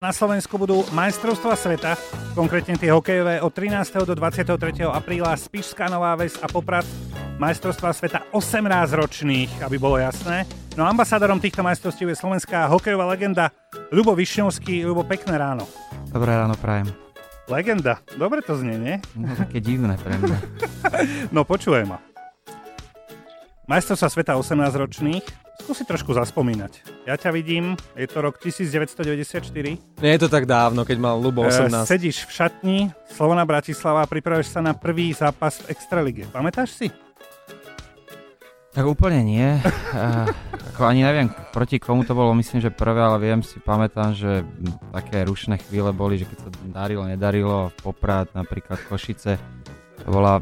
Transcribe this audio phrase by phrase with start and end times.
[0.00, 1.92] Na Slovensku budú majstrovstva sveta,
[2.32, 4.08] konkrétne tie hokejové od 13.
[4.08, 4.88] do 23.
[4.88, 6.88] apríla Spišská Nová Ves a Poprad
[7.36, 10.48] majstrovstva sveta 18 ročných, aby bolo jasné.
[10.72, 13.52] No ambasádorom týchto majstrovstiev je slovenská hokejová legenda
[13.92, 14.88] Ľubo Višňovský.
[14.88, 15.68] Ľubo, pekné ráno.
[16.08, 16.88] Dobré ráno prajem.
[17.52, 18.96] Legenda, dobre to znie, nie?
[19.12, 20.38] No, také divné pre mňa.
[21.36, 22.00] no počujem ma.
[23.68, 25.24] Majstrovstva sveta 18 ročných,
[25.60, 26.89] skúsi trošku zaspomínať.
[27.08, 30.04] Ja ťa vidím, je to rok 1994.
[30.04, 31.72] Nie je to tak dávno, keď mal Lubo 18.
[31.72, 32.78] E, sedíš v šatni
[33.08, 36.28] Slovana Bratislava a pripravuješ sa na prvý zápas v Extralige.
[36.28, 36.86] Pamätáš si?
[38.70, 39.48] Tak úplne nie.
[39.90, 40.28] Uh,
[40.76, 44.44] ako ani neviem, proti komu to bolo, myslím, že prvé, ale viem si, pamätám, že
[44.92, 49.40] také rušné chvíle boli, že keď sa darilo, nedarilo, Poprad, napríklad Košice,
[50.04, 50.38] to bola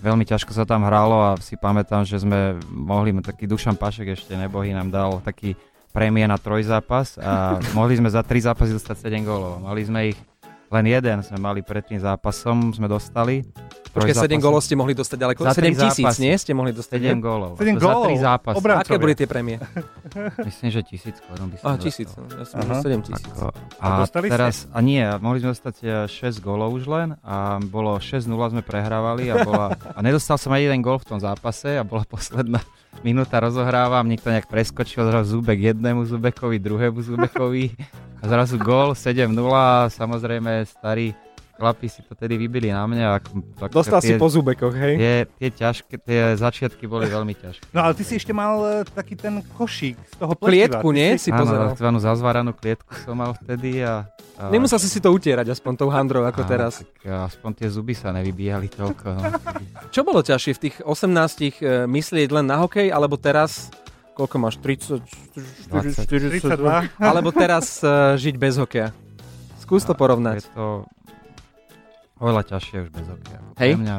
[0.00, 4.34] veľmi ťažko sa tam hralo a si pamätám, že sme mohli, taký Dušan Pašek ešte
[4.34, 5.58] nebohy nám dal taký
[5.90, 9.64] prémie na trojzápas a mohli sme za tri zápasy dostať 7 gólov.
[9.64, 10.18] Mali sme ich
[10.68, 13.40] len jeden sme mali pred tým zápasom, sme dostali.
[13.88, 15.40] Počkaj, 7 gólov ste mohli dostať ďaleko?
[15.48, 16.36] 7 tisíc, nie?
[16.36, 17.56] Ste mohli dostať 7 gólov.
[17.56, 18.12] 7 gólov?
[18.12, 18.56] Za 3 zápasy.
[18.76, 19.56] Aké boli tie prémie?
[20.48, 23.32] Myslím, že tisíc korun by som A, tisíc, no, ja som 7 tisíc.
[23.80, 27.96] A, a teraz, a nie, mohli sme dostať 6 e, gólov už len a bolo
[27.96, 31.82] 6-0 sme prehrávali a, bola, a nedostal som aj jeden gól v tom zápase a
[31.82, 32.60] bola posledná
[33.00, 37.72] minúta rozohrávam, niekto nejak preskočil zrazu Zubek jednému Zubekovi, druhému Zubekovi
[38.18, 41.14] a zrazu gól 7-0 a samozrejme starý
[41.58, 43.06] chlapi si to tedy vybili na mňa.
[43.18, 43.24] Ak,
[43.58, 44.94] tak Dostal tie, si po zubekoch, hej?
[44.94, 47.74] Tie, tie, ťažké, tie začiatky boli veľmi ťažké.
[47.74, 50.78] No ale ty si ešte mal uh, taký ten košík z toho pletiva.
[50.78, 51.18] Klietku, nie?
[51.18, 51.74] Si, pozeral.
[51.74, 54.06] Áno, zazvaranú klietku som mal vtedy a...
[54.38, 54.54] a...
[54.54, 56.86] Nemusel si si to utierať aspoň tou handrou ako a, teraz.
[56.86, 59.06] Tak aspoň tie zuby sa nevybíjali toľko.
[59.18, 59.22] No.
[59.90, 63.66] Čo bolo ťažšie v tých 18 uh, myslieť len na hokej, alebo teraz
[64.18, 64.98] koľko máš, 30,
[65.70, 66.98] 40, 40, 32?
[66.98, 68.90] Alebo teraz uh, žiť bez hokeja?
[69.62, 70.42] Skús to porovnať.
[70.42, 70.66] Je to
[72.18, 73.38] oveľa ťažšie už bez hokeja.
[73.62, 73.78] Hej?
[73.78, 73.96] Pre mňa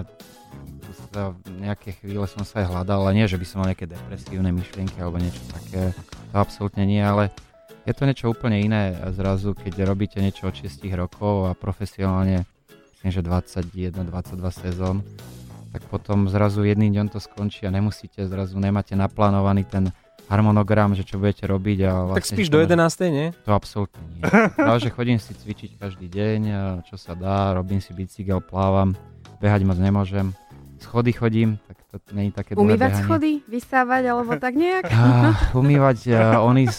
[1.63, 4.97] nejaké chvíle som sa aj hľadal, ale nie, že by som mal nejaké depresívne myšlienky
[5.01, 5.95] alebo niečo také,
[6.29, 7.33] to absolútne nie, ale
[7.89, 12.45] je to niečo úplne iné zrazu, keď robíte niečo od 6 rokov a profesionálne,
[13.01, 15.01] myslím, že 21-22 sezón,
[15.73, 19.89] tak potom zrazu jedný deň to skončí a nemusíte, zrazu nemáte naplánovaný ten
[20.29, 21.79] harmonogram, že čo budete robiť.
[21.89, 23.09] A vlastne tak spíš do 11.
[23.09, 23.27] nie?
[23.43, 24.21] To absolútne nie.
[24.61, 26.39] Práve, že chodím si cvičiť každý deň,
[26.85, 28.93] čo sa dá, robím si bicykel, plávam,
[29.41, 30.31] behať moc nemôžem.
[30.79, 34.87] Schody chodím, tak to nie je také Umývať schody, vysávať alebo tak nejak?
[34.87, 36.69] Uh, umývať, uh, oni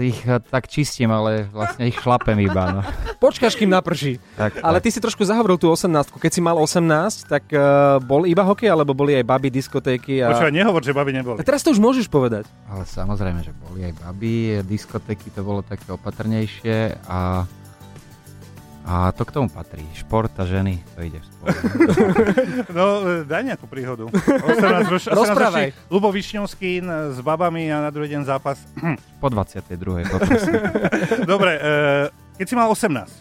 [0.00, 2.78] ich eh, tak čistím, ale vlastne ich šlapem iba.
[2.78, 2.80] No.
[3.24, 4.18] Počkáš, kým naprší.
[4.34, 4.84] Tak, ale tak.
[4.86, 8.68] ty si trošku zahovoril tú 18 Keď si mal 18, tak uh, bol iba hokej,
[8.70, 10.20] alebo boli aj baby, diskotéky?
[10.20, 10.34] A...
[10.34, 11.38] Počúvaj, nehovor, že baby neboli.
[11.38, 12.48] A teraz to už môžeš povedať.
[12.66, 17.48] Ale samozrejme, že boli aj baby, diskotéky to bolo také opatrnejšie a
[18.84, 19.80] a to k tomu patrí.
[19.96, 21.48] Šport a ženy, to ide v spolu.
[22.76, 22.84] no,
[23.24, 24.12] daj nejakú príhodu.
[24.12, 25.72] 18 roč, Rozprávaj.
[25.88, 26.84] Lubo Višňovský
[27.16, 28.60] s babami a na druhý deň zápas.
[29.24, 29.72] po 22.
[31.32, 31.72] Dobre, e,
[32.36, 33.20] keď si mal 18 e,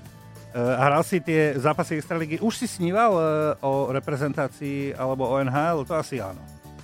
[0.59, 3.23] a hral si tie zápasy Extraligy, už si sníval e,
[3.63, 5.87] o reprezentácii alebo o NHL?
[5.87, 6.43] To asi áno.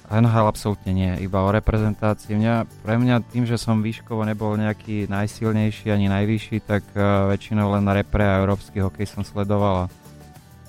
[0.10, 2.34] NHL absolútne nie, iba o reprezentácii.
[2.34, 7.70] Mňa, pre mňa tým, že som výškovo nebol nejaký najsilnejší ani najvyšší, tak uh, väčšinou
[7.78, 9.86] len na repre a európsky hokej som sledoval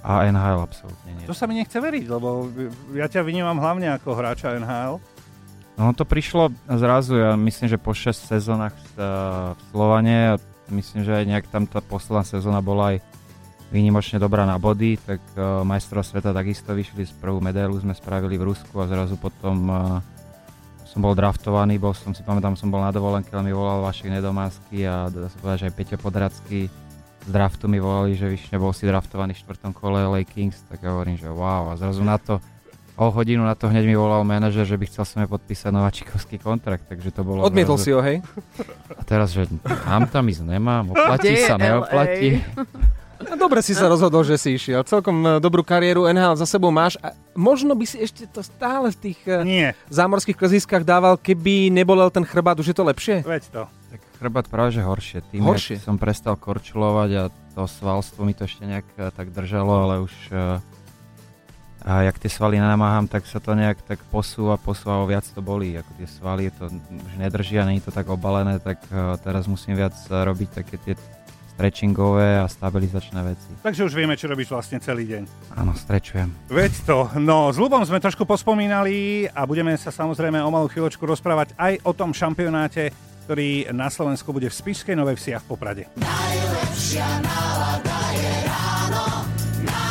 [0.05, 1.25] a NHL absolútne nie.
[1.25, 2.53] To sa mi nechce veriť, lebo
[2.93, 5.01] ja ťa vynímam hlavne ako hráča NHL.
[5.81, 10.37] No to prišlo zrazu, ja myslím, že po 6 sezónach uh, v Slovane,
[10.69, 13.10] myslím, že aj nejak tam tá posledná sezóna bola aj
[13.71, 18.35] výnimočne dobrá na body, tak uh, majstrov sveta takisto vyšli, z prvú medailu sme spravili
[18.35, 19.79] v Rusku a zrazu potom uh,
[20.91, 24.11] som bol draftovaný, bol som si pamätám, som bol na dovolenke, ale mi volal Vašek
[24.11, 26.61] Nedománsky a dá sa povedať, že aj Peťo Podracký
[27.21, 30.83] z draftu mi volali, že vyšne bol si draftovaný v štvrtom kole LA Kings, tak
[30.83, 32.43] ja hovorím, že wow a zrazu na to
[33.01, 36.85] o hodinu na to hneď mi volal manažer, že by chcel som podpísať nováčikovský kontrakt,
[36.85, 37.47] takže to bolo...
[37.47, 37.87] Odmietol zrazu...
[37.87, 38.17] si ho, hej?
[38.93, 39.49] A teraz, že
[39.89, 42.37] mám tam ísť, nemám, oplatí sa, neoplatí.
[43.21, 44.81] Dobre si sa rozhodol, že si išiel.
[44.89, 48.89] Celkom e, dobrú kariéru NHL za sebou máš a možno by si ešte to stále
[48.89, 49.69] v tých e, Nie.
[49.93, 53.21] zámorských kleziskách dával, keby nebolel ten chrbát, už je to lepšie?
[53.21, 53.63] Veď to.
[53.93, 55.21] Tak chrbát práve, že horšie.
[55.29, 55.85] Tým, horšie.
[55.85, 57.23] som prestal korčulovať a
[57.53, 60.15] to svalstvo mi to ešte nejak e, tak držalo, ale už
[61.81, 65.73] a jak tie svaly namáham, tak sa to nejak tak posúva, posúva, viac to bolí.
[65.81, 68.85] Ako tie svaly to už nedržia, není to tak obalené, tak
[69.25, 70.93] teraz musím viac robiť také tie
[71.61, 73.53] stretchingové a stabilizačné veci.
[73.61, 75.53] Takže už vieme, čo robíš vlastne celý deň.
[75.61, 76.33] Áno, strečujem.
[76.49, 76.99] Veď to.
[77.21, 81.85] No, s Lubom sme trošku pospomínali a budeme sa samozrejme o malú chvíľočku rozprávať aj
[81.85, 82.89] o tom šampionáte,
[83.29, 85.85] ktorý na Slovensku bude v Spišskej Novej Vsi a v Poprade.
[86.01, 89.05] Najlepšia nálada je ráno
[89.69, 89.85] na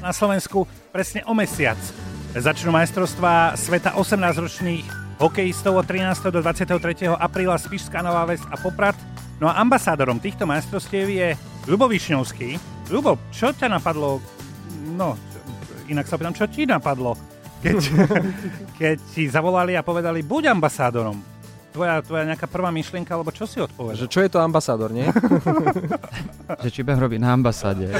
[0.00, 1.76] Na Slovensku presne o mesiac
[2.32, 4.88] začnú majstrovstvá sveta 18-ročných
[5.20, 6.32] hokejistov od 13.
[6.32, 7.12] do 23.
[7.20, 8.96] apríla Spišská Nová Ves a Poprad.
[9.42, 11.34] No a ambasádorom týchto majstrovstiev je
[11.66, 12.62] Ľubo Višňovský.
[12.86, 14.22] Ľubo, čo ťa napadlo?
[14.94, 15.18] No,
[15.90, 17.18] inak sa pýtam, čo ti napadlo?
[17.58, 17.74] Keď,
[18.78, 21.18] keď ti zavolali a povedali, buď ambasádorom.
[21.74, 24.06] Tvoja, tvoja nejaká prvá myšlienka, alebo čo si odpovedal?
[24.06, 25.10] Že čo je to ambasádor, nie?
[26.62, 27.90] že či robiť na ambasáde.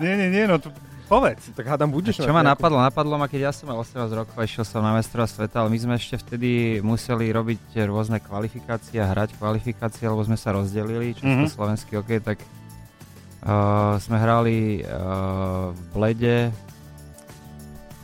[0.00, 0.72] nie, nie, nie, no to,
[1.08, 1.48] povedz.
[1.56, 2.76] Tak hádam, budeš Čo ma napadlo?
[2.78, 5.72] Napadlo ma, keď ja som mal 18 rokov a išiel som na mestrova sveta, ale
[5.72, 11.96] my sme ešte vtedy museli robiť rôzne kvalifikácie hrať kvalifikácie, lebo sme sa rozdelili, československý
[11.96, 12.12] mm-hmm.
[12.12, 16.38] OK, tak uh, sme hrali uh, v Blede,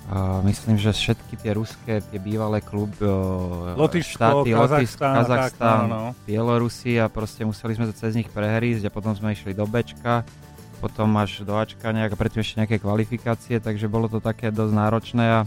[0.04, 5.96] Uh, myslím, že všetky tie ruské, tie bývalé klub, uh, Lotyšsko, štáty, Kazachstán tak, no,
[5.96, 6.10] no.
[6.28, 10.20] Bielorusi a proste museli sme to cez nich prehrísť a potom sme išli do Bčka,
[10.84, 15.24] potom až do Ačka nejak, predtým ešte nejaké kvalifikácie, takže bolo to také dosť náročné
[15.24, 15.38] a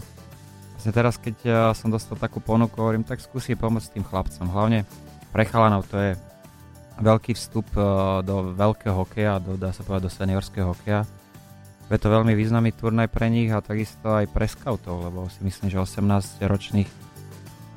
[0.74, 4.50] vlastne teraz, keď uh, som dostal takú ponuku, hovorím, tak skúsim pomôcť tým chlapcom.
[4.50, 4.82] Hlavne
[5.30, 6.10] pre chalanov to je
[6.98, 11.06] veľký vstup uh, do veľkého hokeja, do, dá sa povedať do seniorského hokeja
[11.88, 15.72] je to veľmi významný turnaj pre nich a takisto aj pre scoutov, lebo si myslím,
[15.72, 16.88] že 18 ročných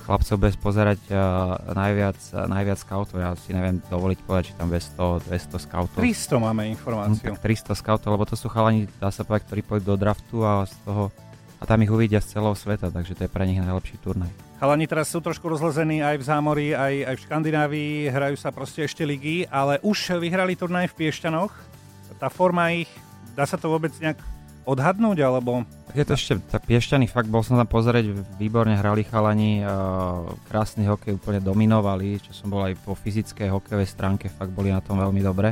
[0.02, 3.18] chlapcov bez pozerať uh, najviac, uh, najviac scoutov.
[3.22, 6.00] Ja si neviem dovoliť povedať, či tam 200, 200 scoutov.
[6.02, 7.32] 300 máme informáciu.
[7.32, 10.44] No, tak 300 scoutov, lebo to sú chalani, dá sa povedať, ktorí pôjdu do draftu
[10.44, 11.14] a z toho
[11.62, 14.34] a tam ich uvidia z celého sveta, takže to je pre nich najlepší turnaj.
[14.58, 18.82] Chalani teraz sú trošku rozlezení aj v zámori, aj, aj v Škandinávii, hrajú sa proste
[18.82, 21.54] ešte ligy, ale už vyhrali turnaj v Piešťanoch.
[22.18, 22.90] Tá forma ich
[23.32, 24.20] Dá sa to vôbec nejak
[24.68, 25.64] odhadnúť, alebo...
[25.92, 30.88] Je to ešte tak piešťaný fakt, bol som tam pozrieť, výborne hrali chalani, uh, krásny
[30.88, 35.04] hokej úplne dominovali, čo som bol aj po fyzickej hokejovej stránke, fakt boli na tom
[35.04, 35.52] veľmi dobre.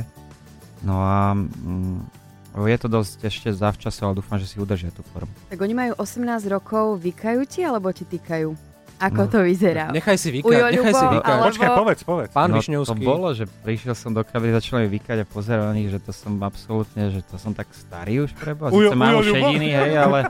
[0.80, 2.20] No a mm,
[2.56, 5.30] je to dosť ešte zavčas, ale dúfam, že si udržia tú formu.
[5.52, 8.69] Tak oni majú 18 rokov, vykajú ti alebo ti týkajú?
[9.00, 9.30] Ako no.
[9.32, 9.88] to vyzerá?
[9.88, 11.32] Nechaj si vykať, nechaj si vykať.
[11.32, 11.46] Alebo...
[11.48, 12.30] Počkaj, povedz, povedz.
[12.36, 12.92] Pán no, Višňovský.
[12.92, 15.96] to bolo, že prišiel som do kabiny, začal mi vykať a pozeral na nich, že
[16.04, 18.68] to som absolútne, že to som tak starý už preba.
[18.68, 20.28] Sice mám už šediny, hej, ale,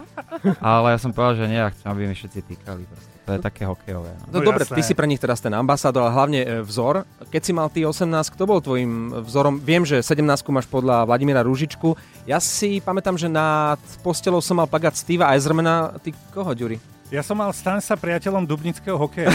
[0.63, 2.87] ale ja som povedal, že nie, ja chcem, aby mi všetci týkali.
[2.87, 3.11] Proste.
[3.31, 4.11] To je také hokejové.
[4.27, 7.07] No, no dobre, ty si pre nich teraz ten ambasádor, ale hlavne e, vzor.
[7.31, 9.63] Keď si mal ty 18, kto bol tvojim vzorom?
[9.63, 11.95] Viem, že 17 máš podľa Vladimíra Rúžičku.
[12.27, 15.95] Ja si pamätám, že nad postelou som mal plagať Steva Eisermana.
[16.03, 17.00] Ty koho, Ďuri?
[17.11, 19.35] Ja som mal stan sa priateľom dubnického hokeja.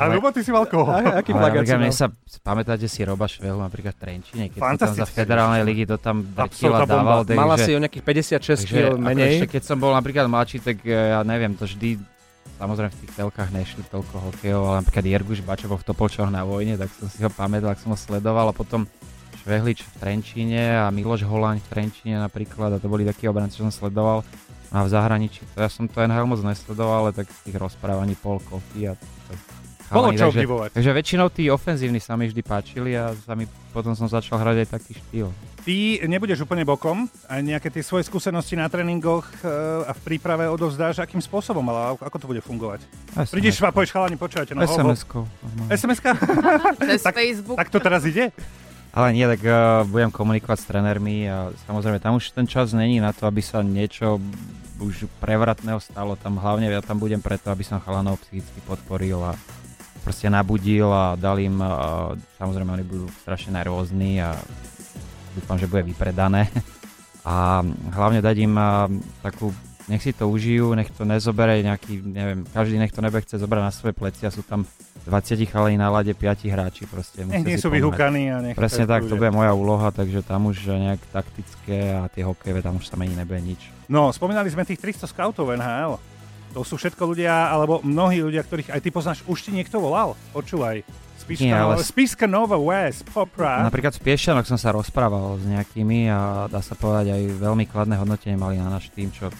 [0.00, 0.88] A Lubo, ty si mal koho?
[0.88, 2.08] A, aký ale ja, mne sa,
[2.40, 6.24] pamätáte si Roba Švehlu napríklad v Trenčine, keď sa tam za federálnej ligy to tam
[6.24, 7.24] drtila dával.
[7.28, 8.04] Tak, Mala si o nejakých
[8.40, 9.40] 56 kg menej.
[9.40, 12.00] Ešte keď som bol napríklad mladší, tak eh, ja neviem, to vždy
[12.56, 16.40] Samozrejme v tých telkách nešli toľko hokejov, ale napríklad Jerguš Bačo bol v Topolčoch na
[16.40, 18.88] vojne, tak som si ho pamätal, ak som ho sledoval a potom
[19.46, 23.70] Švehlič v Trenčíne a Miloš Holaň v Trenčíne napríklad a to boli takí obranci, čo
[23.70, 24.26] som sledoval
[24.74, 25.46] a v zahraničí.
[25.54, 28.98] To ja som to NHL moc nesledoval, ale tak z tých rozprávaní Paul Coffey a
[28.98, 29.06] to,
[29.86, 33.94] bolo čo takže, takže väčšinou tí ofenzívni sa mi vždy páčili a sa mi, potom
[33.94, 35.30] som začal hrať aj taký štýl.
[35.62, 35.76] Ty
[36.10, 39.50] nebudeš úplne bokom, aj nejaké tie svoje skúsenosti na tréningoch e,
[39.86, 42.82] a v príprave odovzdáš, akým spôsobom, ale ako to bude fungovať?
[43.14, 43.30] SMS.
[43.30, 45.22] Prídeš a povieš chalani, počúvajte, no SMS-kou.
[45.70, 46.18] SMS-ka?
[46.90, 47.54] Cez Facebook.
[47.54, 48.34] Tak to teraz ide?
[48.96, 52.96] Ale nie, tak uh, budem komunikovať s trénermi a samozrejme tam už ten čas není
[52.96, 54.16] na to, aby sa niečo
[54.80, 56.16] už prevratného stalo.
[56.16, 59.36] Tam hlavne ja tam budem preto, aby som chalanov psychicky podporil a
[60.00, 64.32] proste nabudil a dal im, uh, samozrejme oni budú strašne nervózni a
[65.36, 66.48] dúfam, že bude vypredané.
[67.26, 67.58] A
[67.92, 68.88] hlavne dať im uh,
[69.20, 69.52] takú
[69.92, 73.62] nech si to užijú, nech to nezobere nejaký, neviem, každý nech to nebude chce zobrať
[73.62, 74.66] na svoje plecia, sú tam
[75.06, 77.22] 20 chalení na lade, 5 hráči proste.
[77.22, 80.66] Nech nie sú vyhúkaní a nech Presne tak, to bude moja úloha, takže tam už
[80.66, 83.70] nejak taktické a tie hokejové tam už sa mení nebude nič.
[83.86, 86.02] No, spomínali sme tých 300 scoutov NHL.
[86.58, 90.18] To sú všetko ľudia, alebo mnohí ľudia, ktorých aj ty poznáš, už ti niekto volal?
[90.34, 90.82] Počúvaj.
[91.22, 91.78] Spiska, Nie, ale...
[91.84, 93.62] Spiska Nova West, Popra.
[93.62, 97.94] Napríklad v Piešťanoch som sa rozprával s nejakými a dá sa povedať aj veľmi kladné
[98.00, 99.30] hodnotenie mali na náš tým, čo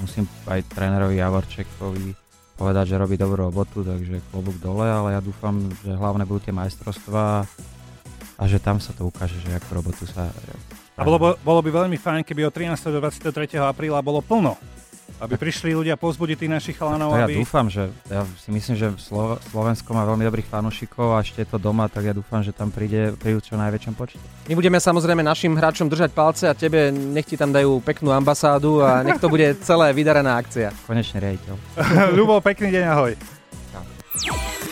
[0.00, 2.29] musím aj trénerovi Javorčekovi
[2.60, 6.52] povedať, že robí dobrú robotu, takže klobúk dole, ale ja dúfam, že hlavne budú tie
[6.52, 7.48] majstrovstvá
[8.36, 10.28] a že tam sa to ukáže, že akú robotu sa...
[10.96, 12.92] A bolo, bolo by veľmi fajn, keby od 13.
[12.92, 13.56] do 23.
[13.64, 14.60] apríla bolo plno
[15.20, 17.12] aby prišli ľudia pozbudiť tých našich chalanov.
[17.12, 17.36] Ja aby...
[17.36, 21.48] dúfam, že ja si myslím, že Slo- Slovensko má veľmi dobrých fanúšikov a ešte je
[21.52, 24.18] to doma, tak ja dúfam, že tam príde pri čo najväčšom počte.
[24.48, 28.80] My budeme samozrejme našim hráčom držať palce a tebe nech ti tam dajú peknú ambasádu
[28.80, 30.72] a nech to bude celé vydarená akcia.
[30.88, 31.54] Konečne riaditeľ.
[32.18, 33.12] Ľubo, pekný deň, ahoj.
[33.70, 34.69] Čau.